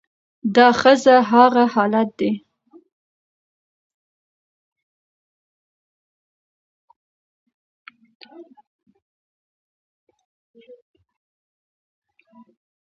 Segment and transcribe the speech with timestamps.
[0.55, 2.31] دا ښځه هغه حالت دى